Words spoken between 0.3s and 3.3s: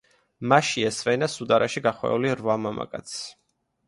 მასში ესვენა სუდარაში გახვეული რვა მამაკაცი.